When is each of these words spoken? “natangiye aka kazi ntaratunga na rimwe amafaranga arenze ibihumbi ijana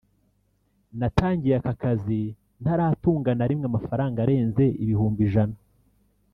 “natangiye 0.99 1.55
aka 1.59 1.73
kazi 1.81 2.21
ntaratunga 2.61 3.31
na 3.35 3.45
rimwe 3.49 3.65
amafaranga 3.71 4.17
arenze 4.25 4.65
ibihumbi 4.83 5.21
ijana 5.27 5.57